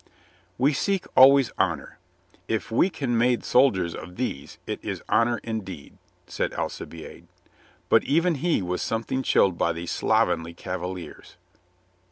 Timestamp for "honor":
1.59-1.99, 5.07-5.37